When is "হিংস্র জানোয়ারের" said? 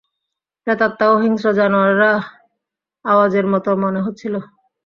1.23-2.01